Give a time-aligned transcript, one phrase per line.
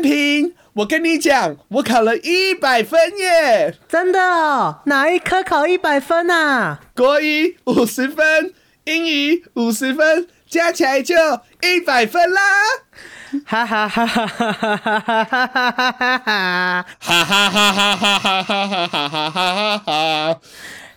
[0.00, 3.74] 汉平，我跟你讲，我考了一百分耶！
[3.86, 4.80] 真的哦？
[4.86, 6.80] 哪一科考一百分啊？
[6.96, 11.14] 国语五十分，英语五十分，加起来就
[11.60, 12.40] 一百分啦！
[13.46, 16.86] 哈哈哈哈哈哈哈哈哈哈哈哈哈！
[17.02, 20.40] 哈哈哈哈哈哈哈哈哈哈哈哈哈！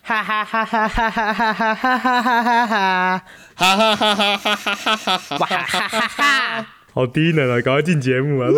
[0.05, 3.21] 哈哈哈哈哈哈哈哈哈哈哈哈哈！
[3.55, 5.37] 哈哈哈哈哈哈哈哈哈！
[5.39, 6.65] 哇哈哈哈！
[6.95, 7.59] 好低能啊！
[7.59, 8.49] 赶快进节目啊！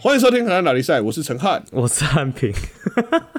[0.00, 1.62] 欢迎收听《河南打力赛》，我是陈汉。
[1.72, 2.54] 我是汉平，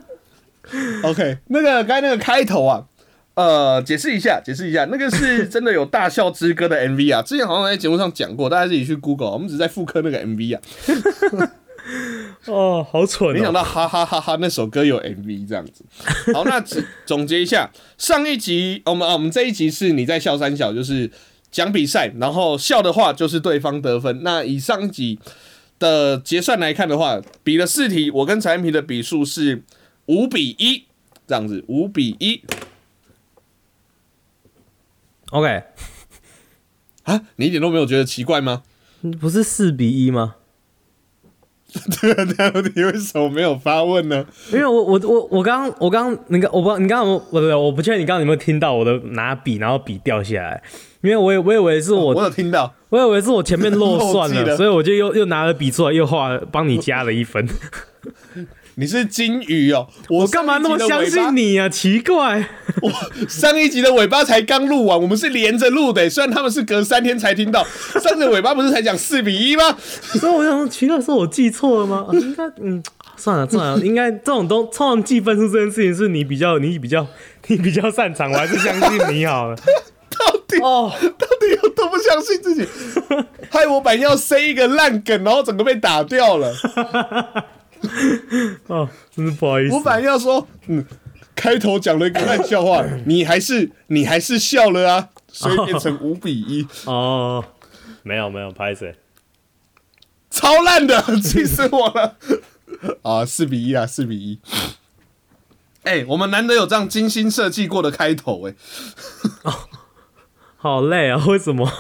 [1.02, 2.86] OK，那个刚才那个开头啊，
[3.34, 10.62] 呃，解释一下，解释一下，那个是 真的有《大笑之歌》的 MV 啊，之前好像在节目上讲过，大家自己去 Google，我们只是在复刻那个 MV 啊，
[12.48, 13.54] 哦，好蠢没想哦！
[13.54, 15.84] 到哈哈哈哈那首歌有 MV 这样子。
[16.34, 21.10] 好，那总 总结一下，上一集我们啊，我们这一集是你在笑三小，就是
[21.50, 24.22] 讲比赛，然后笑的话就是对方得分。
[24.24, 25.20] 那以上一集
[25.80, 29.64] 的结算来看的话，比了四题，我跟陈安平的比数是
[30.06, 30.86] 五比一，
[31.28, 32.42] 这样子，五比一
[35.32, 35.64] OK，
[37.04, 38.62] 啊，你一点都没有觉得奇怪吗？
[39.20, 40.36] 不是四比一吗？
[42.02, 44.26] 对啊，对啊，你为什么没有发问呢？
[44.52, 50.64] 因为我我我我刚我刚那个我不知道你刚刚有我的我不确定你刚刚有没有听到我的拿笔然后笔掉下来，
[51.02, 57.48] 因为我也我以为是我我有听到，我以为是我前面漏算了， 了所以我就又又拿了笔出来又画帮你加了一分。
[58.78, 61.42] 你是金鱼哦，我我干嘛那么相信你？
[61.52, 61.70] 你啊？
[61.70, 62.46] 奇怪，
[62.82, 62.92] 我
[63.30, 67.66] 上一集的尾巴才刚录完，我们是连着录的，虽然他们是隔三天才听到。
[68.04, 69.78] 上次尾巴不是才讲四比一吗？
[70.20, 72.06] 所以我想说奇怪，是我记错了吗？
[72.10, 72.84] 啊应该嗯，
[73.16, 77.08] 算了算了， 应该这种都通常记分数这件事情是你比较你比较
[77.48, 79.56] 你比较擅长，我还是相信你好了。
[80.18, 82.68] 到底哦，到底有多不相信自己？
[83.50, 86.54] 害我本来要塞一个烂梗，然后整个被打掉了。
[88.68, 89.82] 哦， 真是不好意思我。
[89.82, 90.86] 本来要说，嗯，
[91.36, 97.44] 开头讲了一个烂笑话，你还是你还是笑了啊，所以变成五比一，哦，
[98.04, 98.96] 没有没有，拍谁？
[100.30, 102.18] 超烂的， 气死我了。
[103.04, 104.40] 啊，四比一啊，四比一。
[105.84, 108.56] 哎、我们难得有这样精心设计过的开头、哎。
[110.58, 111.72] 好累啊，为什么？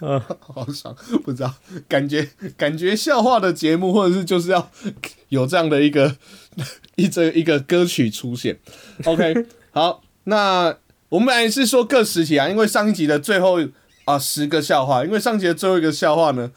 [0.40, 0.94] 好爽，
[1.24, 1.54] 不知道，
[1.88, 4.70] 感觉感觉笑话的节目，或者是就是要
[5.28, 6.16] 有这样的一个
[6.96, 8.58] 一这一个歌曲出现。
[9.04, 10.76] OK， 好，那
[11.08, 13.58] 我们本来是说各十题啊，因为上一集的最后
[14.04, 16.50] 啊十个笑话，因为上集的最后一个笑话呢，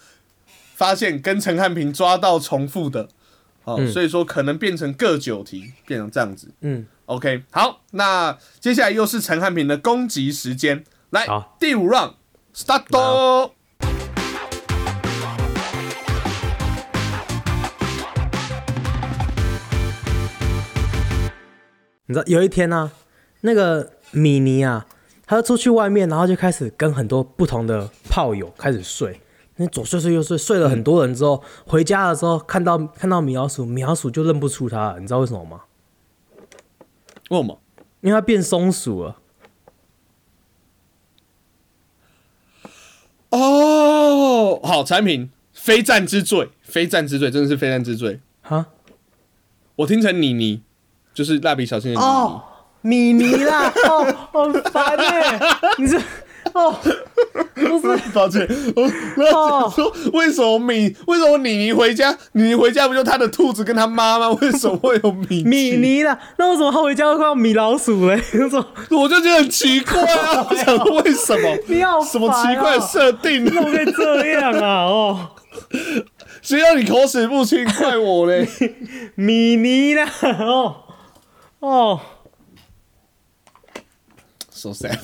[0.75, 3.07] 发现跟陈汉平抓到重复的，
[3.63, 6.49] 好、所以说可能变成各九题，变成这样子。
[6.61, 11.25] 嗯，OK，好，那接下来又是陈汉平的攻击时间，来
[11.59, 12.13] 第五 round
[12.53, 13.51] start 哦。
[22.05, 22.91] 你知道有一天呢、
[23.41, 24.85] 那个米妮啊，
[25.25, 29.21] 她就出去外面，然后就开始跟很多不同的炮友开始睡。
[29.55, 34.99] 那左睡睡右睡，睡了很多人之后，回家的时候看到看到米老鼠，米老鼠就认不出她了。
[34.99, 35.61] 你知道为什么吗？
[37.29, 37.61] 为什么？
[38.01, 39.20] 因为它变松鼠了。
[43.31, 48.19] 哦，好，产品非战之罪，非战之罪，真的是非战之罪。
[48.41, 48.67] 哈？
[49.77, 50.61] 我听成妮妮，
[51.13, 52.11] 就是蜡笔小新的妮妮。
[52.11, 52.43] 哦，
[52.81, 55.39] 米妮啦，哦，好烦哎、
[55.77, 55.97] 你这
[56.53, 56.75] 哦，
[58.13, 58.83] 抱歉，我
[59.17, 59.31] 我要
[59.61, 60.95] 讲说，为什么米？
[61.07, 62.15] 为什么米妮回家？
[62.31, 64.29] 米妮回家不就他的兔子跟他妈吗？
[64.41, 65.77] 为什么会有米米？
[65.77, 68.21] 妮啦，那为什么他回家会看到米老鼠嘞？
[68.33, 70.47] 那种我就觉得很奇怪啊！
[70.49, 71.57] 我想说为什么？
[72.05, 73.45] 什么奇怪的设定？
[73.45, 74.83] 怎么可以这样啊？
[74.85, 75.29] 哦，
[76.41, 77.65] 谁让你口齿不清？
[77.77, 78.47] 怪我嘞！
[79.15, 80.75] 米妮啦，哦
[81.59, 81.99] 哦
[84.49, 84.97] ，so sad，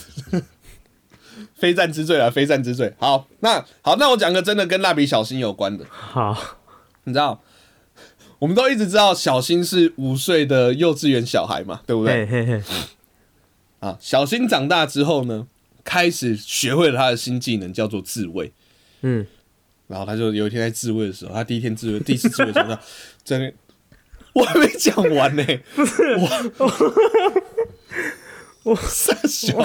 [1.58, 2.94] 非战之罪啊，非战之罪。
[2.98, 5.84] 好，那好，那我讲个真的跟蜡笔小新有关的。
[5.90, 6.38] 好，
[7.06, 7.42] 你知道，
[8.40, 12.26] 我们都一直知道小新是五岁的幼稚园小孩嘛，对不对？
[12.28, 12.64] 嘿嘿嘿，
[13.80, 15.48] 啊，小新长大之后呢，
[15.84, 18.52] 开始学会了他的新技能，叫做自卫。
[19.02, 19.26] 嗯，
[19.88, 22.82] 然后他就有一天在自卫的时候，他第一天自卫，第一次自卫的时候，他
[23.24, 23.54] 真的，
[24.34, 25.44] 我还没讲完呢、
[25.76, 26.28] 不是我，
[28.68, 29.58] 我傻笑，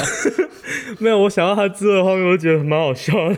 [0.99, 3.37] 没有，我想到他之后的画面，我觉得蛮好笑的，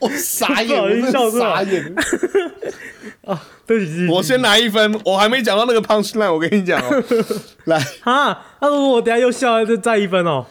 [0.00, 1.94] 我傻眼，我笑傻眼。
[3.24, 7.04] 啊，对不起我先拿一分，我还没讲到那个 punch line，我跟你讲哦，
[7.66, 10.46] 来，啊，那如果我等下又笑了，就再一分哦。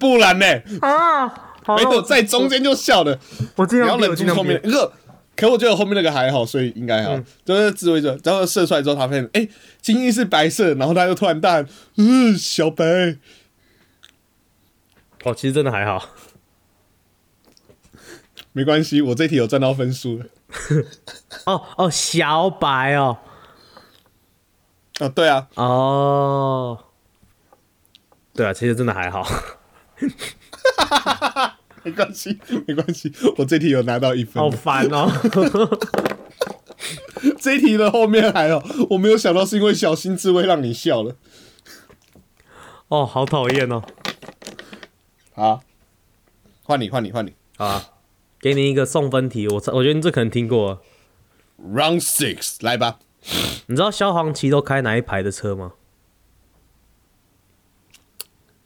[0.00, 0.46] 不然呢？
[0.80, 1.28] 啊，
[1.64, 3.16] 好没有在中，间就笑的，
[3.54, 4.60] 我尽你要量忍住后面。
[4.60, 4.92] 可
[5.36, 7.16] 可我觉得后面那个还好，所以应该好。
[7.44, 9.46] 就是自卫者，然后射出来之后，他发现哎，
[9.82, 13.18] 精英是白色，然后他又突然大喊，嗯，小白。
[15.24, 16.10] 哦，其实真的还好，
[18.52, 20.26] 没关系，我这题有赚到分数了。
[21.46, 23.18] 哦哦，小白哦，
[25.00, 26.78] 啊，对啊，哦，
[28.32, 29.26] 对啊，其实真的还好。
[31.86, 32.36] 没关系，
[32.66, 34.42] 没关系，我这题有拿到一分。
[34.42, 35.08] 好烦哦！
[37.40, 38.60] 这一题的后面还有，
[38.90, 41.14] 我没有想到是因为小心智慧让你笑了。
[42.88, 43.82] 哦，好讨厌哦！
[45.32, 45.62] 好，
[46.64, 47.34] 换你，换你，换你。
[47.58, 47.90] 啊，
[48.40, 50.82] 给你一个送分题，我我觉得你这可能听过。
[51.62, 52.98] Round six，来吧。
[53.66, 55.74] 你知道消防旗都开哪一排的车吗？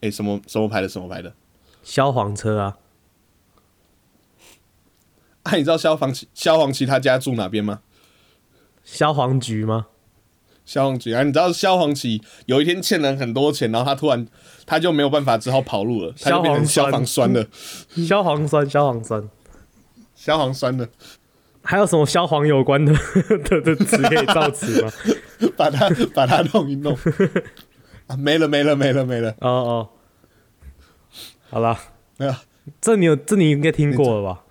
[0.01, 0.89] 哎、什么什么牌的？
[0.89, 1.35] 什么牌的？
[1.83, 2.79] 消防车啊，
[5.45, 7.81] 啊，你知道消防旗消防旗他家住哪边吗？
[8.85, 9.87] 消防局吗？
[10.65, 11.13] 消防局。
[11.13, 14.27] 啊，你知道消防旗有一天欠人很多钱，然后他突然
[14.67, 17.47] 他就没有办法，只好跑路了，他就变成消消防防栓了，
[18.07, 19.29] 消防栓，消防栓，
[20.15, 20.89] 消防栓了，
[21.63, 22.93] 还有什么消防有关的？
[23.49, 24.93] 的的词可以造词吗？
[25.57, 26.97] 把它把它弄一弄。
[28.07, 29.89] 啊，没了没了没了没了，哦哦，
[31.49, 31.79] 好了，
[32.19, 32.35] 没有，
[32.81, 34.45] 这你有这你应该听过了吧？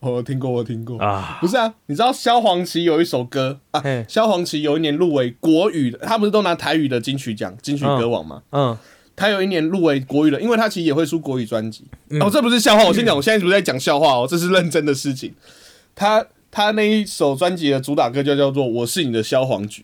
[0.00, 8.42] 我听过我听过啊，不是啊，你知道萧煌奇有一首歌啊，萧煌奇有一年入围国语的，他不是都拿台语的金曲奖、金曲歌王吗？
[8.52, 8.76] 嗯，
[9.16, 11.84] 他有一年入围国语的，因为他其实也会出国语专辑。
[12.20, 15.34] 哦，这不是笑话，我先讲，我现在不是在讲笑话哦，这是认真的事情。
[15.96, 19.82] 他他那一首专辑的主打歌就叫做《我是你的消防局》。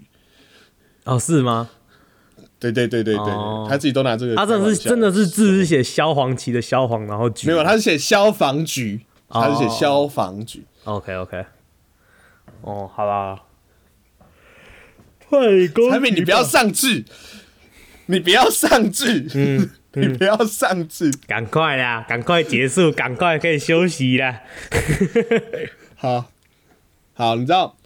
[1.13, 1.71] 哦，是吗？
[2.61, 4.35] 对对对对对，哦他自己都拿这个。
[4.37, 10.65] 他真的是真的是字是写消防旗的萧煌，然后局没有，他是写消防局，他是写消防局。
[10.85, 11.45] OK OK，
[12.61, 13.41] 哦，好啦，
[15.29, 15.39] 快
[15.69, 17.05] 攻产品你不要上去，
[18.07, 21.11] 你不要上去，嗯 你不要上去。
[21.27, 24.43] 赶快啦，赶快结束，赶快可以休息啦。
[25.97, 26.27] 好，
[27.15, 27.77] 好，你知道，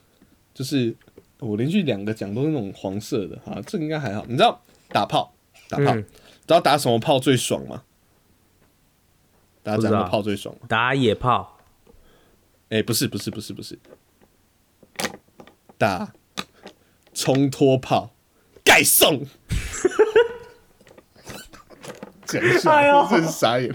[0.53, 0.95] 就是
[1.39, 4.25] 我连续两个讲都是那种黄色的，哈，这个应该还好。
[4.27, 5.33] 你知道打炮，
[5.69, 7.83] 打炮，嗯知道打什么炮最爽吗？
[9.69, 10.63] 打怎样的不知道炮最爽吗？
[10.67, 11.59] 打野炮，
[12.71, 13.79] 哎、不是，不是，不是，不是，
[15.77, 16.13] 打
[17.13, 18.15] 冲脱炮，
[18.65, 19.27] 盖送。
[22.25, 23.69] 讲一下，哎呦真是傻眼。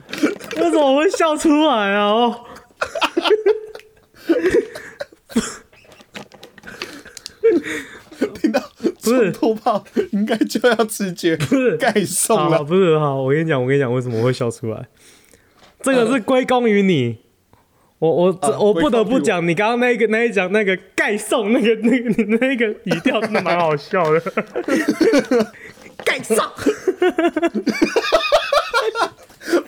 [0.58, 2.08] 为什么会笑出来啊？
[2.08, 2.46] 哦，
[8.36, 12.64] 听到是冲脱炮，应该就要直接是盖送好，了。
[12.64, 14.88] 不是好，我跟你讲，我跟你讲，为什么会笑出来？
[15.84, 17.20] 这个是归功于你。
[18.00, 24.20] 我我这啊我不得不讲，你刚刚那个那一讲那个盖送那个那个你那个语调真的蛮好笑的。
[26.04, 26.36] 盖送，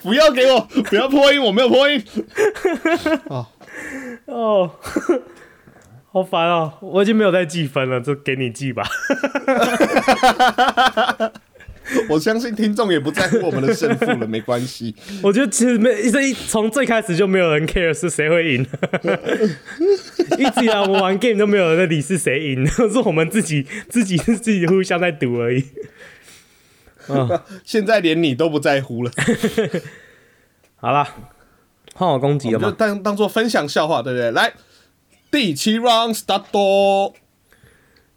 [0.02, 0.60] 不要给我，
[0.90, 2.04] 不要破音，我没有破音。
[4.26, 4.72] 哦，
[6.12, 6.74] 好烦哦！
[6.82, 8.84] 我已经没有再记分了，就给你记吧。
[12.10, 14.96] 我相信听众也不在乎我们的胜负了，没关系。
[15.24, 18.66] 我觉得其实没这一从最开始就没有人 care 是谁会赢，
[20.38, 25.64] 一直以来我们玩 game 都没有人在理是谁赢，都是我们自己自己自己互相在赌而已。
[27.64, 29.12] 现在连你都不在乎了，
[30.78, 31.08] 好了，
[31.94, 32.72] 换我攻击了就？
[32.72, 34.32] 当当做分享笑话，对不对？
[34.32, 34.54] 来，
[35.30, 37.14] 第七 round start。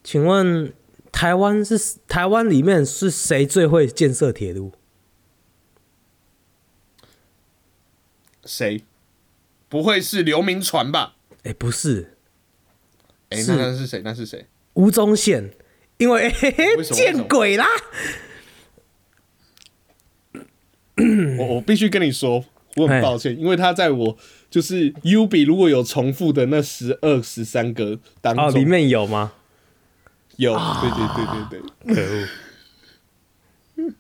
[0.03, 0.73] 请问
[1.19, 4.71] 台湾是台湾里面是谁最会建设铁路？
[8.45, 8.85] 谁？
[9.69, 11.17] 不会是刘铭传吧？
[11.43, 12.15] 哎、不是
[13.31, 14.01] 那那是谁？
[14.05, 14.47] 那是谁？
[14.75, 15.51] 吴宗宪，
[15.97, 17.67] 因为、嘿 嘿为什么见鬼啦！
[21.41, 22.45] 我我必须跟你说，
[22.77, 24.17] 我很抱歉，因为他在我
[24.49, 29.33] 就是 U B 如果有重复的那十二、十三个当中，哦，里面有吗？
[30.39, 32.01] 有，对对对对对，可
[33.85, 33.93] 恶！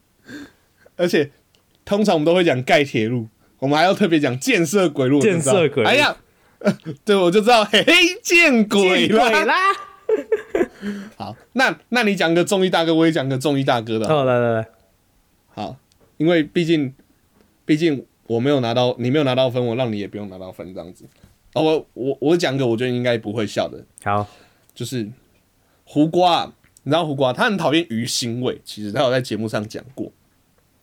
[0.96, 1.30] 而且
[1.84, 3.28] 通常我们都会讲盖铁路，
[3.58, 6.16] 我们还要特别讲建设轨路，建设轨路哎呀，
[7.04, 7.92] 对，我就知道，嘿嘿，
[8.22, 9.44] 见鬼见鬼啦！
[9.44, 9.54] 啦！
[11.18, 14.68] 好，那那你讲个综艺大哥，我也讲个综艺大哥的好，哦，来来来，
[15.48, 15.76] 好，
[16.18, 16.94] 因为毕竟
[17.64, 21.04] 毕竟我没有拿到，你没有拿到分，我让你也不用拿到分，这样子。
[21.54, 24.24] 哦，我我我讲个我觉得应该不会笑的，好，
[24.74, 25.08] 就是
[25.90, 26.52] 胡瓜，
[26.82, 30.12] 你知道胡瓜他很讨厌鱼腥味，其实他有在节目上讲过。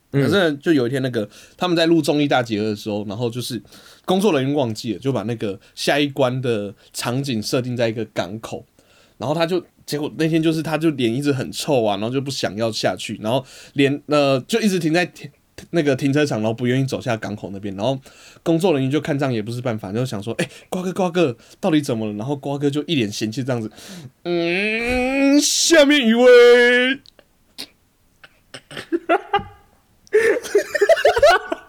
[0.09, 3.61] 可是就有一天，那个他们在录综艺大集合的时候，然后就是
[4.03, 8.65] 工作人员忘记了，就把那个下一关的场景设定在一个港口，
[9.19, 15.29] 然后他就结果那天就是他就脸一直很臭啊，然后就不想要下去，然后脸呃就一直停在停
[15.71, 17.99] 那个停车场，然后不愿意走下港口那边，然后
[18.43, 22.13] 工作人员就看这样也不是办法，就想说，哎、瓜哥瓜哥到底怎么了？
[22.13, 23.71] 然后瓜哥就一脸嫌弃这样子，
[24.23, 26.99] 嗯，下面一位。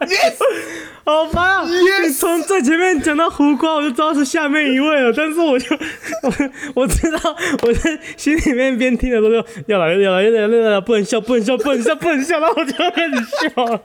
[1.05, 1.65] 好烦啊！
[2.03, 5.77] 你从最前面讲到胡瓜，我就知道是下面一位了，但是我就
[6.23, 6.33] 我
[6.83, 9.37] 我知道我在心里面边听的时候就
[9.69, 13.15] 要来要来要来要来不能笑不能笑不能笑不能笑，然后我就要开始
[13.55, 13.83] 笑了。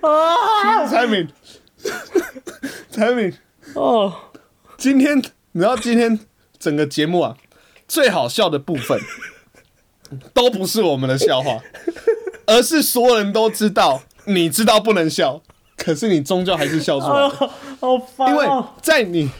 [0.00, 0.86] 啊！
[0.86, 1.28] 蔡敏，
[2.90, 3.32] 蔡敏，
[3.74, 4.12] 哦，
[4.76, 5.16] 今天
[5.52, 6.18] 你知道今天
[6.58, 7.36] 整个节目啊，
[7.86, 9.00] 最好笑的部分
[10.34, 11.58] 都不是我们的笑话，
[12.46, 15.40] 而是所有人都知道，你知道不能笑，
[15.76, 17.28] 可是你终究还是笑出来了，
[17.80, 18.68] 好烦、因为哦！
[18.82, 19.30] 在你。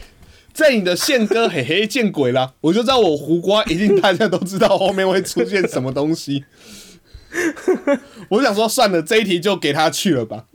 [0.53, 2.53] 在你的宪哥嘿嘿见鬼啦！
[2.61, 6.45] 我就知道我胡瓜一定大家都知道后面会出现什么东西。
[8.29, 10.45] 我想说算了，这一题就给他去了吧。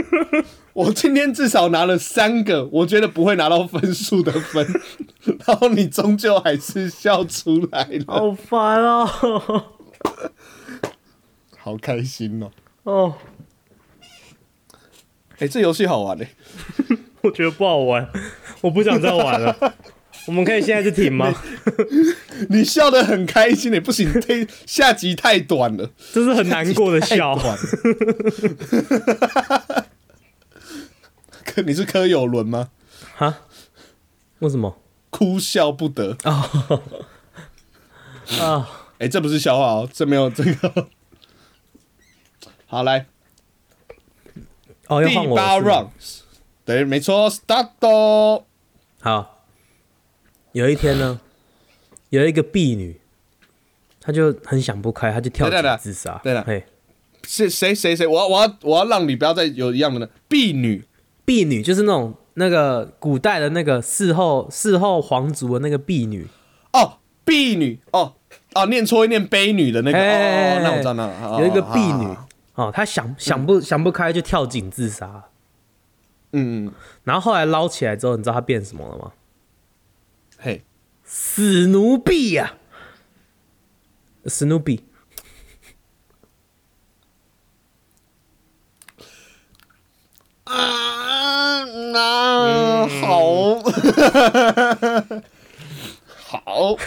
[0.74, 4.66] 我今天至少拿了三个，我觉得不会拿到分数的分，
[5.46, 9.64] 然后你终究还是笑出来了，好烦哦！
[11.62, 12.50] 好开心哦！
[12.84, 13.14] 哦，
[15.38, 16.28] 哎、这游戏好玩嘞、
[17.22, 18.08] 我觉得不好玩，
[18.62, 19.74] 我不想再玩了。
[20.26, 21.34] 我们可以现在就停吗？
[22.50, 27.34] 你笑得很开心嘞、不行，这下集太短了，这是很难过的笑。
[27.36, 29.86] 太短了。
[31.44, 32.70] 可 你是柯有伦吗？
[33.16, 33.38] 哈？
[34.40, 34.78] 为什么？
[35.10, 36.50] 哭笑不得啊。
[38.40, 40.88] 啊，哎、这不是笑话哦，这没有这个。
[42.70, 43.04] 好，来。
[44.86, 45.88] 哦，要第八 round，
[46.64, 48.44] 对，没错，start 哦。
[49.00, 49.44] 好，
[50.52, 51.18] 有一天呢，
[52.10, 53.00] 有一个婢女，
[54.00, 56.20] 她就很想不开，她就跳井自杀。
[56.22, 56.64] 对了嘿，
[57.26, 58.06] 是谁谁谁？
[58.06, 60.08] 我要我要我要让你不要再有一样的呢。
[60.28, 60.84] 婢女。
[61.24, 66.28] 婢女就是那种那个古代的那个侍候侍候皇族的那个婢女。
[66.72, 67.80] 哦，婢女。
[67.90, 68.14] 哦
[68.54, 69.98] 哦，念错会念卑女的那个。
[69.98, 72.06] 哎哦，那我知道那了有一个婢女
[72.60, 75.24] 哦他，想想不想不开就跳井自杀，
[76.32, 76.72] 嗯嗯，
[77.04, 79.12] 然后后来捞起来之后，你知道他变什么了吗？
[80.38, 80.62] 嘿，
[81.02, 82.56] 死奴婢呀、
[84.26, 84.84] 史努比。
[90.44, 93.58] 啊，那好，
[96.26, 96.76] 好，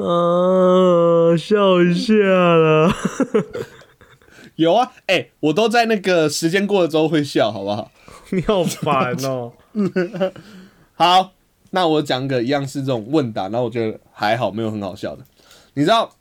[0.00, 2.92] 啊，笑一下了。
[4.56, 7.90] 有啊，哎、我都在那个时间过了之后会笑，好不好？
[8.30, 9.52] 你好烦哦。
[10.94, 11.32] 好，
[11.70, 15.24] 那我讲个一样是这种问答，然后我觉得还好，没有很好笑的。
[15.74, 16.16] 你知道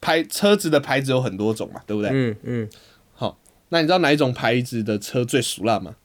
[0.00, 2.10] 牌车子的牌子有很多种嘛，对不对？
[2.12, 2.68] 嗯嗯，
[3.14, 5.96] 好，那你知道哪一种牌子的车最熟烂吗？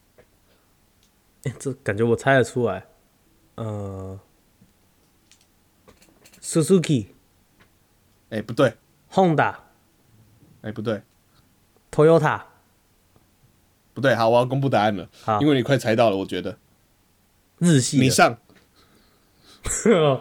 [1.44, 2.86] 欸这感觉我猜得出来。
[3.56, 4.18] 呃
[6.40, 7.06] ，Suzuki、
[8.30, 8.74] 哎、不对
[9.12, 9.54] ，Honda、
[10.64, 11.02] 哎、不对
[11.92, 12.40] ，Toyota。
[13.92, 14.14] 不对。
[14.14, 16.56] 好，我要公布答案了好，因为你快猜到了，我觉得。
[17.58, 18.36] 日系的你上，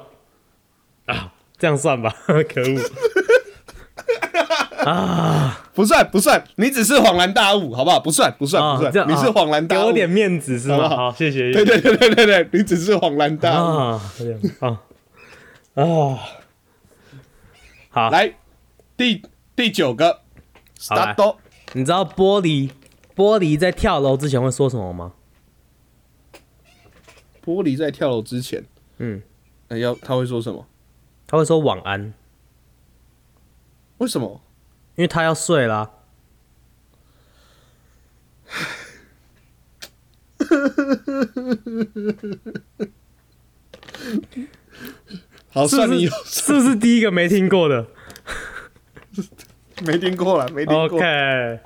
[1.08, 2.80] 啊，这样算吧，可恶！
[4.86, 8.00] 啊不算不算，你只是恍然大悟，好不好？
[8.00, 9.80] 不算不算不算，啊你是恍然大悟。
[9.80, 10.76] 给我点面子是吗？
[10.78, 11.52] 好不好好，谢谢。
[11.52, 13.66] 对对对对对对，你只是恍然大悟。
[13.66, 14.02] 啊，
[14.60, 14.82] 啊
[15.74, 16.20] 啊，
[17.90, 18.36] 好，来，
[18.96, 19.24] 第
[19.56, 20.22] 第九个
[20.90, 21.36] 好来，start。
[21.74, 22.72] 你知道玻璃
[23.16, 25.14] 玻璃在跳楼之前会说什么吗？
[27.44, 28.64] 玻璃在跳楼之前，
[28.98, 29.22] 嗯，
[29.70, 30.66] 哎要他会说什么？
[31.28, 32.14] 他会说晚安，
[33.98, 34.42] 为什么？
[34.96, 35.92] 因为他要睡啦。
[45.50, 47.88] 好，算你有，是不是第一个没听过的
[49.86, 50.98] 没听过了，没听过。
[50.98, 51.60] ？OK，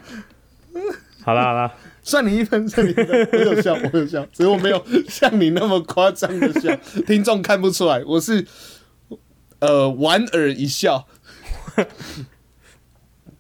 [1.24, 3.30] 好了好了， 算你一分，算你一分。
[3.34, 8.46] 我有笑， 我有笑，只是我没有像你那么夸张的笑，听众看不出来，我是
[9.60, 11.06] 呃莞尔一笑。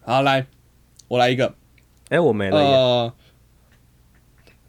[0.03, 0.47] 好，来，
[1.07, 1.55] 我来一个。
[2.09, 2.73] 哎、我没了耶。
[2.73, 3.13] 呃，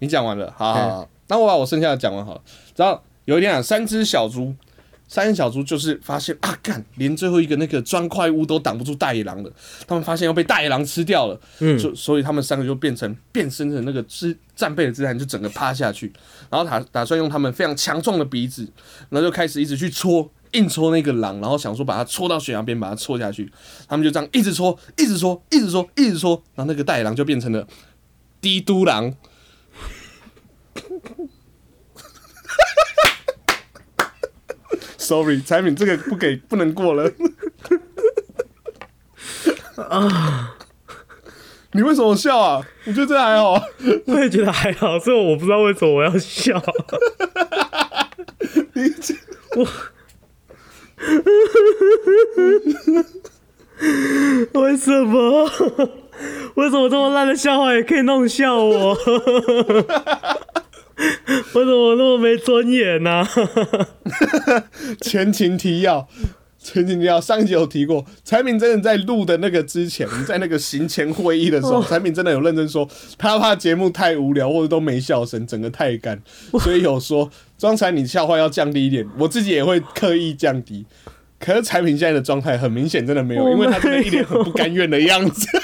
[0.01, 2.43] 你讲完了，好好好，那我把我剩下的讲完好了。
[2.77, 4.55] 然后有一天啊，三只小猪，
[5.09, 9.51] 三只小猪就是发现啊，干，连最后一个那个砖块屋都挡不住大野狼了。
[9.87, 16.13] 他们发现要被大野狼吃掉了，嗯，就所以他们三个就变成变身成那个姿战备的姿态，就整个趴下去，
[16.51, 18.71] 然后打打算用他们非常强壮的鼻子，
[19.09, 20.31] 然后就开始一直去戳。
[20.53, 23.53] 硬戳那个狼，然后想说把它戳到悬崖边，把它戳下去。
[23.87, 27.69] 他们就这样一直戳，一直戳，一直戳，一直戳，然后那个大野狼就变成了
[28.41, 29.15] 帝都狼。
[35.09, 37.11] Sorry，产品这个不给不能过了。
[39.89, 40.55] 啊！
[41.73, 42.63] 你为什么笑啊？
[42.85, 43.63] 我觉得这还好啊。
[44.05, 46.63] 我也觉得还好，所以我不知道为什么我要笑。
[48.75, 49.15] 你这
[49.57, 49.67] 我
[54.61, 55.51] 为什么？
[56.57, 58.95] 为什么这么烂的笑话也可以弄笑我？
[61.55, 63.25] 为什么我那么没尊严呢、
[65.01, 66.07] 前情提要，
[66.59, 76.21] 前情提要，上一集有提过，产品真的在录的那个之前，在那个行前会议的时候，产品真的有认真说，他怕节目太无聊或者都没笑声，整个太干，
[76.61, 80.85] 所以有说装才你笑话要降低一点，我自己也会刻意降低。
[81.41, 85.47] 可是产品现在的状态很明显，真的没有，我因为他真的一脸很不甘愿的样子，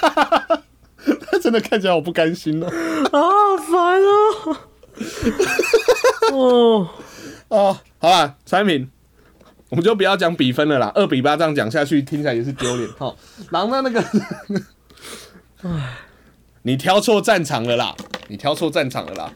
[1.30, 2.66] 他真的看起来好不甘心哦。
[2.66, 4.56] 啊， 好烦哦！
[6.32, 6.88] 哦，
[7.48, 8.88] 哦，好吧，产品，
[9.70, 12.88] 我们就不要讲比分了啦，二比八这样讲下去，听起来也是丢脸。
[12.98, 13.16] 好，
[13.50, 14.04] 狼的那个，
[16.62, 17.94] 你挑错战场了啦，
[18.28, 19.32] 你挑错战场了啦。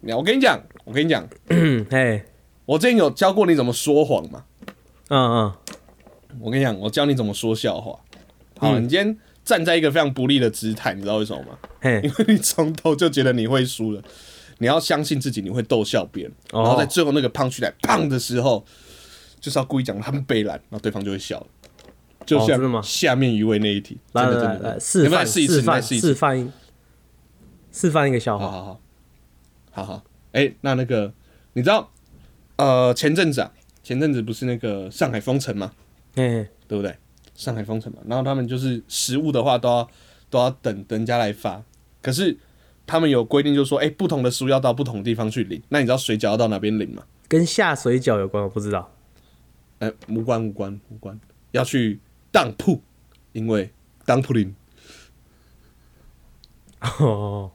[0.00, 2.22] 你我跟你讲，我跟你讲，嗯，嘿，
[2.66, 4.44] 我之前有教过你怎么说谎嘛。
[5.08, 5.52] 嗯嗯，
[6.40, 7.98] 我跟你讲，我教你怎么说笑话。
[8.58, 11.58] 好，你今天站在一个非常不利的姿态，你知道为什么吗？
[11.80, 14.02] 嘿因，为你从头就觉得你会输了，
[14.64, 16.62] 你要相信自己，你会逗笑别人，哦。
[16.62, 18.64] 然后在最后那个胖去来胖的时候，
[19.38, 21.38] 就是要故意讲他们悲蓝，然后对方就会笑。
[21.38, 21.46] 了。
[22.24, 26.50] 就像下面一位那一题，来来来来，示范试一次，你再示范示范一
[27.70, 28.50] 示范一个笑话。
[28.50, 28.80] 好好好，
[29.72, 31.12] 好好，哎、那那个
[31.52, 31.92] 你知道，
[32.56, 35.72] 呃，前阵子啊，前阵子不是那个上海封城吗？
[36.16, 36.96] 嘿嘿，对不对？
[37.34, 39.90] 上海封城嘛，然后他们就是食物的话都要
[40.30, 41.62] 都要等人家来发，
[42.00, 42.38] 可是
[42.86, 45.62] 他们有规定，就是说，哎、不同的书要到不同的地方去领。
[45.68, 47.02] 那你知道水饺要到哪边领吗？
[47.26, 48.92] 跟下水饺有关，我不知道。
[49.80, 51.18] 哎、无关无关无关，
[51.50, 51.98] 要去
[52.30, 52.82] 当铺，
[53.32, 53.70] 因为
[54.04, 54.54] 当铺领。
[57.00, 57.50] 哦，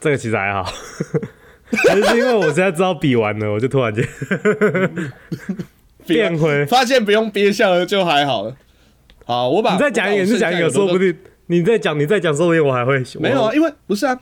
[0.00, 4.04] 这个其实还好，还是因为我现在知道比完了，我就突然间
[6.04, 6.66] 变回。
[6.66, 8.56] 发现不用憋笑了就还好了。
[9.24, 11.16] 好，我把你再讲一个，我把我你再讲一个，说不定
[11.50, 13.02] 你在讲，你在讲，说不定我还会。
[13.18, 14.16] 没有啊，因为不是啊，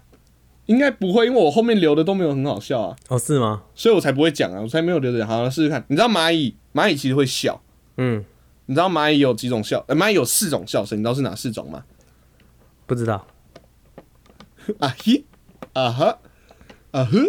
[0.65, 3.65] 应该不会，因为我后面留的都没有很好笑啊，哦，是吗？
[3.75, 5.29] 所以我才不会讲啊，我才没有留着讲。
[5.29, 5.85] 好，试试看。
[5.89, 7.61] 你知道蚂蚁，蚂蚁其实会笑。
[7.99, 8.25] 嗯，
[8.65, 9.85] 你知道蚂蚁有几种笑？
[9.89, 11.85] 呃，蚂蚁有四种笑声，你知道是哪四种吗？
[12.87, 13.27] 不知道。
[14.81, 15.23] 啊嘿，
[15.75, 16.19] 啊哈，
[16.93, 17.21] 啊呵，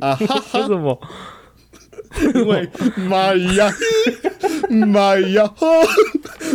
[0.00, 0.98] 啊哈为哈， 什么？
[2.34, 2.68] 因为
[3.08, 3.72] 蚂蚁呀，
[4.68, 5.66] 蚂蚁呀，哈，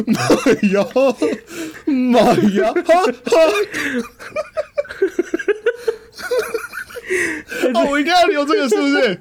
[0.05, 1.15] 蚂蚁呀，哈，
[1.85, 3.11] 蚂蚁呀，哈哈。
[7.73, 9.17] 哦，我应该要留这个，是不是？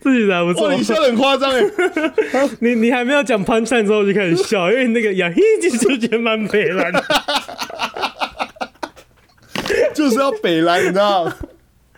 [0.00, 0.74] 自己的还不错哇，。
[0.74, 1.62] 你笑得很夸张哎！
[2.60, 7.04] 你你还没有讲 punch line 之后就开始笑，因为那个呀嘿，其实就觉得蛮北蓝的。
[9.94, 11.36] 就是要北蓝，你知道吗？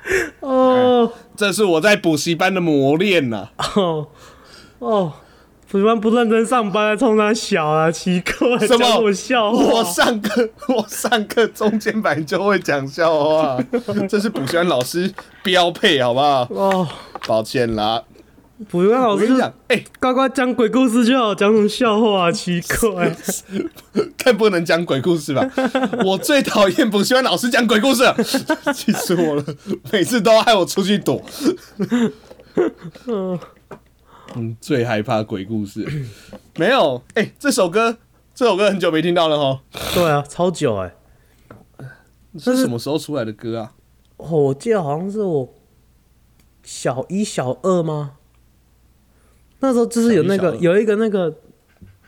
[0.41, 1.13] 哦。
[1.37, 4.09] 这是我在补习班的磨练呐、哦。
[4.79, 5.13] 哦，
[5.71, 9.01] 补习班不认真上班，冲他小啊，奇怪，什么？
[9.01, 9.63] 我笑话？
[9.75, 13.59] 我上课， 我上课中间本来就会讲笑话，
[14.09, 16.47] 这是补习班老师标配，好不好？
[16.51, 16.89] 哦，
[17.27, 18.03] 抱歉啦，
[18.69, 22.33] 补习班老师讲，哎、呱呱讲鬼故事就好，讲什么笑话、啊？
[22.33, 23.17] 奇怪，
[24.23, 25.49] 更不能讲鬼故事吧？
[26.05, 28.15] 我最讨厌补习班老师讲鬼故事了，
[28.75, 29.45] 气死我了！
[29.91, 31.23] 每次都要害我出去躲。
[33.07, 35.87] 嗯，最害怕鬼故事。
[36.57, 37.97] 没有，哎、这首歌，
[38.35, 39.63] 这首歌很久没听到了哈。
[39.95, 40.95] 对啊，超久哎、
[42.39, 43.73] 这是什么时候出来的歌啊？
[44.19, 45.49] 哦，我记得好像是我
[46.63, 48.17] 小一、小二吗？
[49.61, 51.35] 那时候就是有那个有一个那个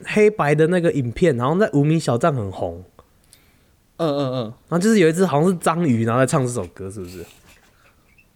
[0.05, 2.83] 黑白的那个影片，然后在无名小站很红，
[3.99, 4.39] 嗯嗯嗯，
[4.69, 7.25] 然后就是有一只好像是章鱼，然后在唱这首歌，是不是？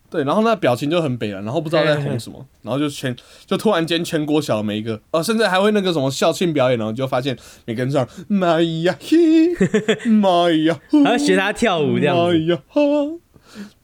[0.08, 12.22] 对，然后那表情就很北然，然后不知道在红什么，然后就全就突然间全国小的每一个哦，甚至还会那个什么校庆表演，然后就发现每个人唱妈呀嘿，妈呀，还要学他跳舞这样子。
[12.22, 12.80] 妈呀哈，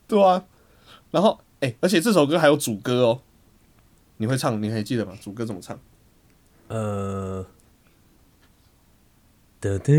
[0.06, 0.44] 对啊，
[1.10, 3.20] 然后哎、而且这首歌还有主歌哦，
[4.22, 5.14] 你会唱，你还记得吗？
[5.20, 5.76] 主歌怎么唱？
[6.68, 7.44] 呃，
[9.58, 9.92] 哒哒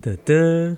[0.00, 0.76] 哒哒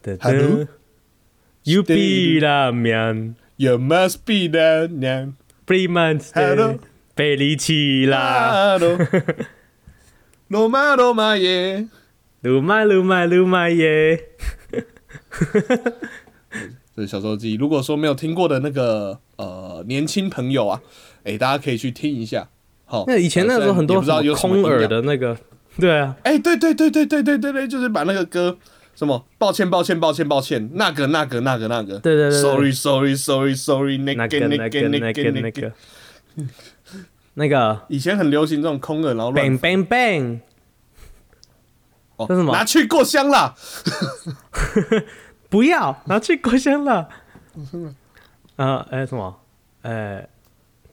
[0.00, 6.78] 哒哒 Hello？，You be 啦 man you must be the man.，Pretty man Hello？
[7.16, 8.78] 贝利奇啦.
[10.46, 11.88] 罗马罗马耶，
[12.42, 14.28] 鲁麦鲁麦鲁麦耶，
[16.94, 17.56] 这是小时候记忆。
[17.56, 20.80] 如果说没有听过的那个呃年轻朋友啊，
[21.24, 22.48] 哎、大家可以去听一下。
[22.84, 24.00] 好，那以前那时候很多
[24.34, 25.36] 空耳的那个，
[25.80, 28.56] 对啊，哎、对对对对对对对对，就是把那个歌
[28.94, 35.72] 什么，抱歉抱歉抱歉抱歉，那个那个那个那个，对对对对，sorry sorry sorry sorry，那那个个那个那个那个
[37.34, 40.40] 那个以前很流行这种空耳，然后乱，bang bang bang，
[42.16, 43.56] 哦什么拿去过香了，
[45.48, 47.08] 不要拿去过香了。
[48.56, 49.40] 啊，哎什么？
[49.82, 50.28] 哎，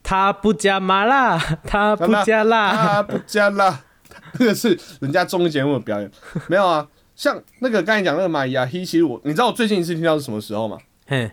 [0.04, 2.76] 他不加麻 辣，他不加辣。
[2.76, 3.82] 他不加辣，
[4.38, 6.12] 这个是人家综艺节目的表演，
[6.48, 6.88] 没有啊。
[7.16, 10.78] 像那个刚才讲那个玛雅希，其实我你知道我最近一次听到是什么时候吗？
[11.06, 11.32] 嘿，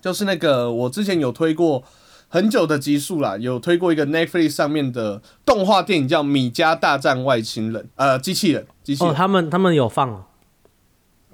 [0.00, 1.84] 就是那个我之前有推过
[2.28, 10.24] 很久的集数啦，有推过一个 Netflix 上面的动画电影叫《米家大战外星人》，呃，机器人，机器人，哦，他们他们有放哦。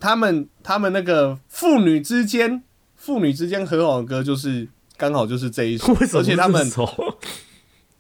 [0.01, 2.65] 他们他们那个父女之间
[2.97, 4.69] 父女之间和好的歌，就是
[5.03, 6.71] 刚好就是这一首， 而且他们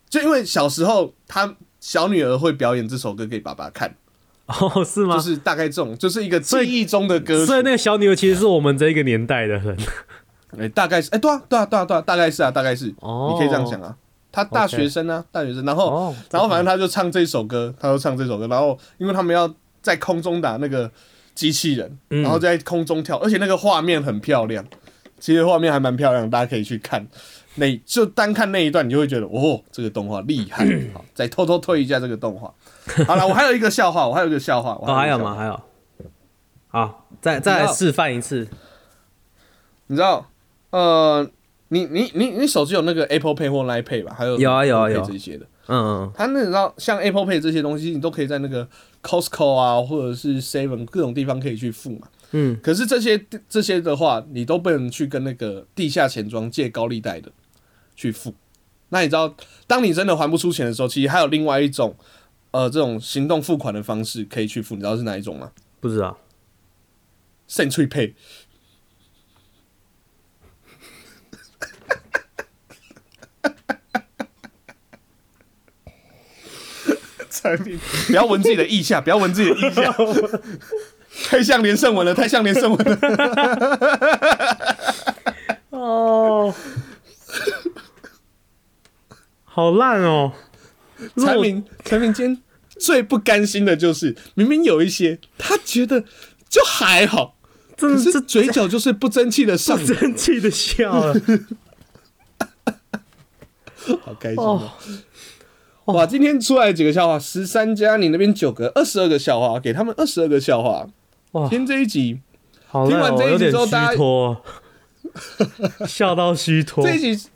[0.08, 3.92] 就因为小时候他小女儿会表演这首歌给爸爸看，
[4.46, 5.16] 哦是吗？
[5.16, 9.76] 就是大概这种，就是一个记忆中的歌曲，所以那个小女儿其实是我们这一个年代的人。
[10.56, 13.96] 哎、大概是哎、对啊对啊对啊对啊，大概是啊大概是，哦你可以这样想啊，
[14.30, 15.90] 他大学生啊大学生，然后。
[15.90, 20.88] 哦，然后反正他就唱这首歌，他就唱这首歌，然后因为他们要在空中打那个
[21.34, 22.22] 机器人，嗯。
[22.22, 24.64] 然后在空中跳，而且那个画面很漂亮，
[25.22, 27.06] 其实画面还蛮漂亮，大家可以去看。
[27.54, 30.66] 那就单看那一段，你就会觉得哦，这个动画厉害。
[30.92, 32.52] 好，再偷偷推一下这个动画。
[33.06, 34.76] 好了，我还有一个笑话，我还有一个笑话。
[34.82, 35.36] 我哦还有吗？
[35.36, 35.60] 还有。
[36.66, 38.48] 好，再再来示范一次。
[39.86, 40.28] 你知道，
[40.70, 41.24] 呃，
[41.68, 44.12] 你你你你手机有那个 Apple Pay 或 Line Pay 吧？
[44.18, 45.46] 还有有啊有有啊这些的。
[45.68, 48.66] 嗯嗯，它那你知道像 Apple Pay 这些东西，你都可以在那个
[49.04, 52.08] Costco 啊，或者是 Seven 各种地方可以去付嘛。
[52.32, 52.58] 嗯。
[52.62, 57.32] 可是这些这些的话，你都不能去跟那个地下钱庄借高利贷的
[57.96, 58.34] 去付。
[58.90, 59.34] 那你知道，
[59.66, 61.96] 当你真的还不出钱的时候，其实还有另外一种
[62.50, 64.74] 呃这种行动付款的方式可以去付。
[64.74, 66.18] 你知道是哪一种吗不知道。
[67.48, 68.12] ？Century Pay。
[77.30, 79.90] 产品不要闻自己的意下，不要闻自己的意下，
[81.32, 82.98] 太像连胜文了，太像连胜文了。
[85.70, 86.54] 哦，
[89.44, 90.32] 好烂哦！
[91.16, 92.36] 陈明，陈明今天
[92.78, 96.04] 最不甘心的就是，明明有一些他觉得
[96.50, 97.38] 就还好，
[97.78, 101.14] 可是真的这嘴角就是不争气的上不，争气的笑了。
[104.04, 104.70] 好开心哦！
[105.86, 110.86] 哇，今天出来几个笑话，十三加你那边九个，二十二个笑话，给他们二十二个笑话。
[111.32, 112.20] 哇听这一集，
[112.66, 113.96] 好听完这一集之后大家
[115.86, 116.84] 笑到虚脱。
[116.84, 117.28] 这一集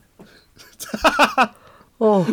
[1.98, 2.26] 哦，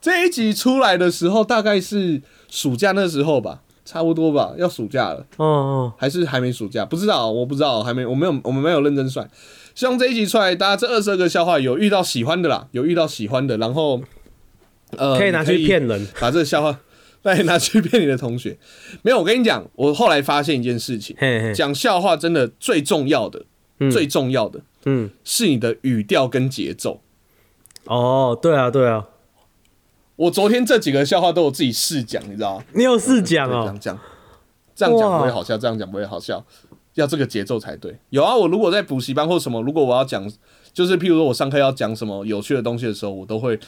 [0.00, 5.24] 这一集出来的时候，大概是暑假那时候吧，差不多吧，要暑假了。
[5.38, 9.26] 哦哦，还是还没暑假，不知道，我不知道，还没，我没有，我们没有认真算。
[9.74, 14.02] 希望这一集出来，大家这二十二个笑话有遇到喜欢的啦，有遇到喜欢的，然后
[14.98, 16.06] 呃，可以拿去骗人。
[16.20, 16.78] 把这个笑话
[17.34, 18.56] 再拿去骗你的同学。
[19.02, 21.16] 没有，我跟你讲，我后来发现一件事情，
[21.54, 23.44] 讲笑话真的最重要的，
[23.80, 27.00] 嗯最重要的嗯，是你的语调跟节奏。
[27.84, 29.06] 哦，对啊对啊，
[30.16, 32.64] 我昨天这几个笑话都有自己试讲，你知道吗？
[32.72, 33.98] 你有试讲哦对这样，讲，
[34.74, 36.44] 这样讲不会好笑，这样讲不会好笑，
[36.94, 37.96] 要这个节奏才对。
[38.10, 40.28] 有啊，我如果在补习班或什么，如果我要讲，
[40.72, 43.58] 就是譬如说我上课要讲什么有趣的东西的时候，我都会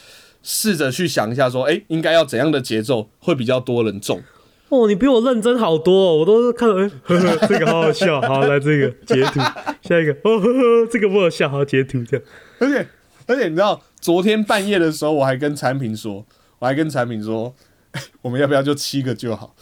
[0.41, 4.21] 试着去想一下，说，哎、应该要怎样的节奏会比较多人中。
[4.69, 9.39] 哦，你比我认真好多哦，我都是看到，哎、呵呵，这个好好笑，好来这个截图，
[9.81, 12.25] 下一个， 哦呵呵，这个不好笑，好截图这样。
[12.59, 12.87] 而且
[13.25, 16.23] 而且你知道，昨天半夜的时候，我还跟产品说，
[16.59, 17.51] 我还跟产品说，
[17.93, 19.55] 哎 我们要不要就七个就好？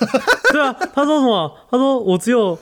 [0.52, 1.56] 对啊，他说什么？
[1.70, 2.58] 他说我只有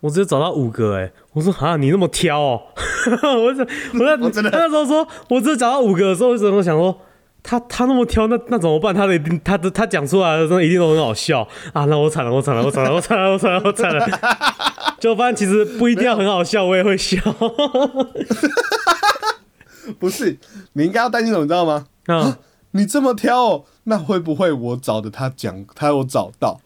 [0.00, 2.62] 我只有找到五个哎、我说啊，你那么挑哦、
[3.10, 6.98] 我说我在我真的他那时候说我只有找到五个的时候，我怎么想说？
[7.42, 8.94] 他他那么挑，那那怎么办？
[8.94, 11.84] 他的一定他的他讲出来的时候一定都很好笑啊！
[11.86, 14.06] 那我惨了，我惨了，我惨了，我惨了，我惨了，我惨了！
[15.00, 17.18] 就发现其实不一定要很好笑，我也会笑。
[19.98, 20.38] 不是，
[20.74, 21.86] 你应该要担心什么，你知道吗？
[22.06, 22.38] 啊，
[22.70, 26.60] 你这么挑、哦，那会不会我找的他讲，他有找到？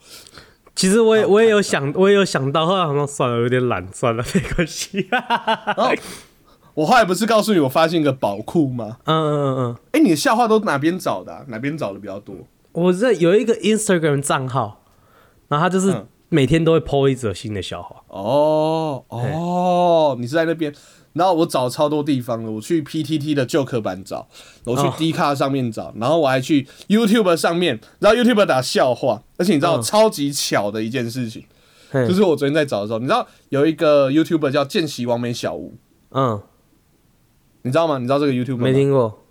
[0.75, 5.09] 其实我也我也有想，我也有想到，后来好像算了，有点懒，算了，没关系。
[5.11, 5.23] 然
[5.77, 5.91] 后
[6.77, 8.99] 我后来不是告诉你我发现一个宝库吗？
[9.05, 11.45] 嗯嗯嗯嗯，哎、你的笑话都哪边找的、啊？
[11.49, 12.35] 哪边找的比较多？
[12.73, 14.83] 我这有一个 Instagram 账号，
[15.49, 16.07] 然后他就是嗯。
[16.29, 18.03] 每天都会 po 一则新的笑话。
[18.09, 20.75] 哦哦，你是在那边，
[21.12, 24.27] 然后我找超多地方了，我去 PTT 的旧课版找，
[24.65, 24.95] 我去哦。
[24.99, 29.83] D 卡上面找，然后我还去 YouTube 上面，然后 YouTube 打笑话，而且你知道、嗯。
[29.83, 31.45] 超级巧的一件事情，
[31.93, 35.75] 就是我昨天在找的时候，你知道有一个 YouTuber 叫见习完美小屋，
[36.11, 36.43] 嗯，
[37.66, 37.98] 你知道吗？
[37.98, 39.24] 你知道这个 YouTuber 吗没听过。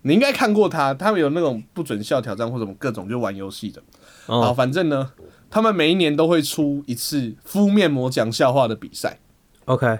[0.00, 3.82] 你应该看过他，他们有那种不准笑挑战或什么各种就玩游戏的。
[4.24, 5.12] 好，哦反正呢，
[5.50, 9.18] 他们每一年都会出一次敷面膜讲笑话的比赛。
[9.66, 9.98] ，OK，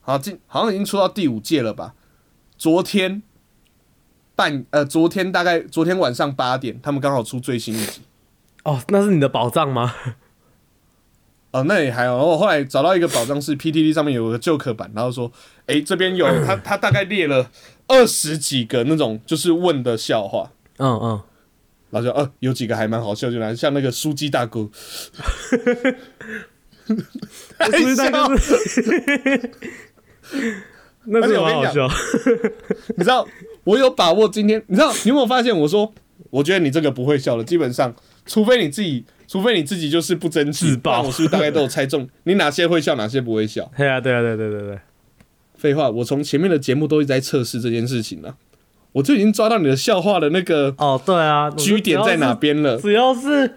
[0.00, 1.94] 好，今好像已经出到第五届了吧？
[2.56, 3.22] 昨天
[4.36, 8.02] 半呃，昨天大概昨天晚上八点，他们刚好出最新一集。
[8.62, 9.92] 哦，那是你的宝藏吗？
[11.54, 12.16] 哦，那也还好。
[12.16, 15.30] 然后我后来找到一个宝藏是 PTT 上面有个旧课版，然后说，
[15.66, 17.48] 诶，这边有他他大概列了
[17.86, 21.22] 二十几个那种就是问的笑话，嗯嗯，
[21.90, 24.68] 然后就呃有几个还蛮好笑，就来像那个书记大哥，
[27.56, 29.50] 太不是那笑个是，
[31.06, 31.88] 那是而且我跟你蛮好笑。
[32.98, 33.24] 你知道，
[33.62, 35.56] 我有把握今天，你知道，你有没有发现？
[35.56, 35.94] 我说，
[36.30, 37.94] 我觉得你这个不会笑的，基本上，
[38.26, 43.70] 除非你自己，除非你自己就是不争气，自爆我是不是大概都有猜中你哪些会笑，哪些不会笑？
[43.76, 44.78] 对啊，对啊，对对对对，
[45.56, 48.36] 废话，我从前面的节目都一直在测试这件事情了，
[48.92, 52.78] 我就已经抓到你的笑话的那个哦，对啊，我居点在哪边了。
[52.78, 53.54] 只要是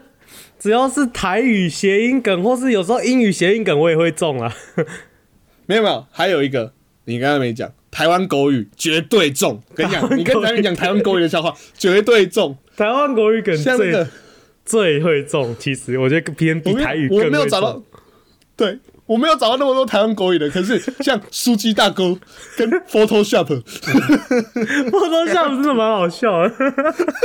[0.59, 4.53] 只要是台语谐音梗，或是有时候英语谐音梗，我也会中啊。
[5.67, 6.73] 没有没有，还有一个
[7.05, 9.61] 你刚才没讲，台湾狗语绝对中。
[9.75, 14.07] 跟你讲，你跟咱们讲台湾狗语的笑话绝对中，台湾狗语梗最像那个
[14.67, 17.81] 最会中，其实我觉得偏比台语更会中没有找到，
[18.55, 22.19] 对我没有找到那么多台湾国语的，可是像书记大哥
[22.57, 26.53] 跟 Photoshop，Photoshop， 真的蛮好笑的。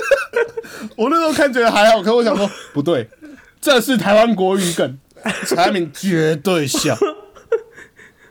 [0.97, 3.09] 我那时候看觉得还好，可我想说不对，
[3.61, 4.99] 这是台湾国语梗，
[5.47, 6.97] 产品绝对笑。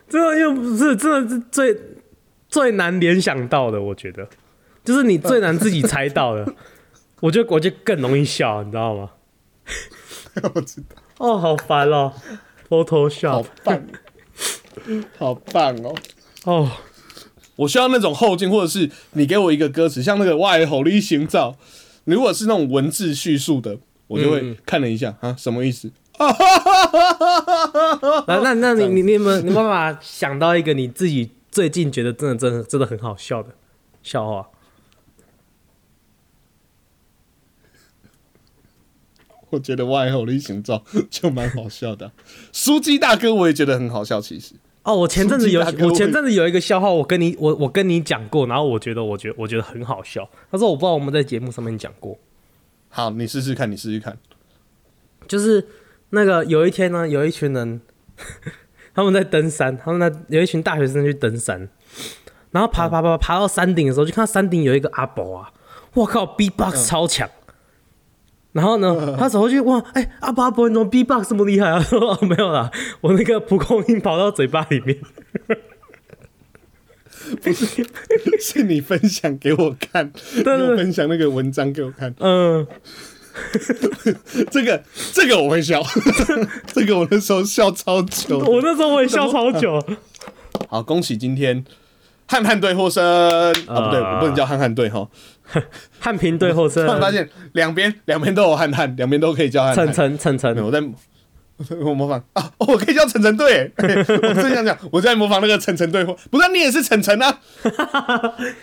[0.08, 1.76] 真的又不是，真的是最
[2.48, 4.26] 最难联想到的，我觉得，
[4.84, 6.54] 就是你最难自己猜到的，
[7.22, 9.10] 我觉得我就更容易笑，你知道吗？
[10.54, 12.12] 我知道，哦，好烦哦
[12.68, 13.80] 好，Photoshop，棒，
[15.16, 15.94] 好棒哦！
[16.44, 16.70] 哦，
[17.54, 21.54] 我需要那种后劲，或者是你给我一个歌词，像那个“外吼力行照”，
[22.04, 25.92] 如果是那种文字叙述的，我就会看了一下啊，什么意思？
[28.26, 33.50] 那那那你你你有没有你有没有办法想到一个你自己最近觉得真的真的真的很好笑的
[34.02, 34.48] 笑话？
[39.52, 42.12] 我觉得外吼力行照就蛮好笑的啊。
[42.52, 52.18] 书记大哥我也觉得很好笑，其实哦，我前阵子有我前阵子有一个笑话，我跟你我我跟你讲过，然后我觉得我觉得我觉得很好笑，他说我不知道我们在节目上面讲过。
[52.88, 54.16] 好，你试试看，你试试看。
[55.28, 55.64] 就是
[56.10, 57.80] 那个有一天呢，有一群人
[58.94, 61.68] 他们在登山，他们那有一群大学生去登山，
[62.50, 65.52] 然后爬爬爬爬到山顶的时候，就看到山顶有一个阿伯啊，
[65.94, 67.30] 我靠，B-box 超强。
[68.52, 71.80] 然后呢，他走过去哇，哎、阿伯阿伯，你怎么 B-box 这么厉害啊？
[71.80, 74.98] 说 哦没有啦，我那个蒲公英跑到嘴巴里面。
[77.40, 77.84] 不是
[78.40, 82.66] 是你分享给我看，你分享那个文章给我看，嗯，
[84.50, 85.80] 这个这个我会笑，
[86.66, 88.38] 这个我那时候笑超久。
[88.40, 89.82] 我那时候我也笑超久。
[90.68, 91.64] 好，恭喜今天
[92.26, 93.52] 汉汉队获胜啊！
[93.52, 95.08] 不对，我不能叫汉汉队哈。
[96.00, 99.94] 汉平对后生突，然发现两边两边都有汉汉，两边都可以叫汉晨汉。
[99.94, 100.82] 晨晨晨我在
[101.80, 107.38] 我模仿啊， 哦我可以叫晨晨队我正想讲，我在模仿那个晨晨队，不是你也是晨晨啊？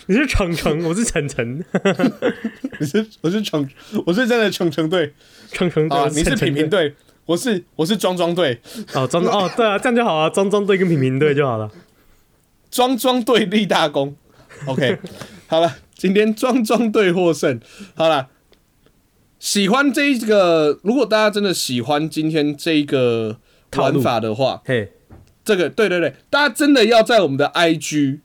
[0.08, 1.64] 你是程程，我是晨晨，
[2.80, 3.68] 你是我是程，
[4.06, 5.14] 我是真的程程队
[5.52, 6.90] 程程啊，你是平平队。
[6.90, 8.60] 队，我是我是庄庄队，
[8.94, 11.70] 哦，庄哦，对啊，这样就好啊，庄庄队跟平平队就好了。
[12.72, 14.16] 庄庄队立大功。
[14.66, 14.98] OK，
[15.48, 17.60] 好了，今天庄庄队获胜。
[17.94, 18.30] 好了，
[19.38, 23.36] 喜欢这一个，如果大家真的喜欢今天这一个
[23.76, 24.94] 玩法的话，嘿，
[25.44, 28.20] 这个对对对，大家真的要在我们的 IG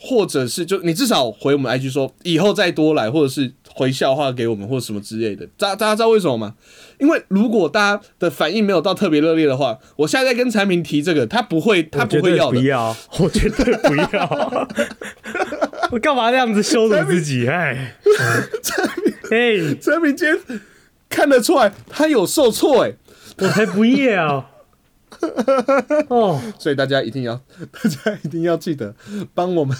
[0.00, 5.46] 或者是就你至少回我们 IG 说以后再多来，或者是回笑话给我们或者什么之类的。
[5.58, 6.54] 大大家知道为什么吗？
[6.98, 12.58] 因为如果大家的反应没有到特别热烈的话，我现在在跟产品提这个，他不会，他不会要的。
[12.58, 14.68] 不要，我绝对不要。
[15.90, 17.46] 我干嘛这样子羞辱自己？
[17.48, 17.94] 哎，
[19.30, 20.60] 哎，产品今天
[21.08, 22.92] 看得出来他有受挫，哎，
[23.38, 24.50] 我才不要。
[26.08, 27.34] 哦，所以大家一定要，
[27.72, 28.94] 大家一定要记得
[29.34, 29.76] 帮我们。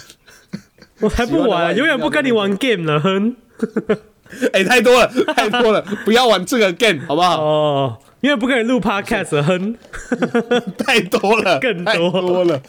[0.99, 3.35] 我才不玩，永远不跟你玩 game 了，哼。
[4.53, 7.41] 哎，太多了，太多了，不要玩这个 game 好不好？
[7.41, 9.75] 哦，因为不跟你录 podcast，哼。
[10.77, 12.61] 太多了，更多了，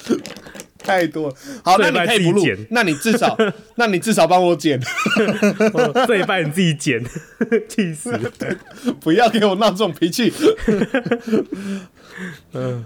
[0.90, 1.35] 太多了。
[1.64, 3.37] 好，那你可以不录，那你至少，
[3.76, 4.81] 那你至少帮我剪。
[6.07, 7.03] 这一半你自己剪，
[7.68, 8.12] 气死！
[9.00, 10.33] 不要给我闹这种脾气。
[12.53, 12.85] 嗯，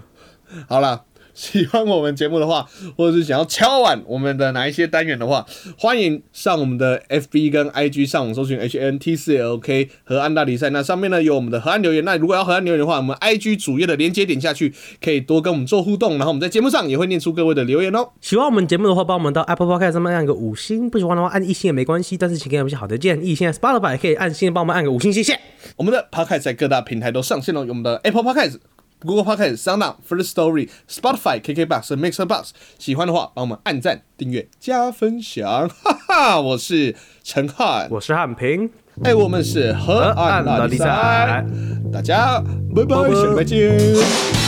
[0.67, 1.03] 好了，
[1.35, 2.65] 喜欢我们节目的话，
[2.97, 5.45] 或者是想要敲碗我们的哪一些单元的话，
[5.77, 10.69] 欢迎上我们的 FB 跟 IG 上网搜寻 HNT 四 LK 和安大比赛。
[10.71, 12.03] 那上面呢有我们的河岸留言。
[12.05, 16.11] 那如果要河岸留言的话，我们 IG 主页的连接点下去，可以多跟我们做互动。
[16.17, 18.09] 然后我们在节目上也会念出各位的留言哦。
[18.21, 22.17] 喜欢我们节目的话，帮我们到 Apple Podcast 上面按个五星；不喜欢的话，按一星也没关系。
[22.17, 23.35] 但是请给我们一些好的建议。
[23.35, 25.37] 现在 Spotify 也可以按星帮我们按个五星，谢谢。
[25.75, 28.55] 我们的 Podcast 在各大平台都上线了，有我们的 Apple Podcast。
[29.01, 36.41] Google Podcast、Sound、First Story、Spotify、KKBox、Mixer Box，喜欢的话帮我们按赞、订阅、加分享，哈哈！
[36.41, 38.69] 我是陈汉，我是汉平，
[39.03, 41.45] 哎，我们是河岸拉力赛，
[41.91, 42.41] 大家
[42.75, 44.44] 拜拜，下拜见。